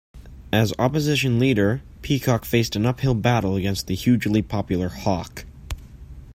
[0.51, 5.45] As Opposition Leader, Peacock faced an uphill battle against the hugely popular Hawke.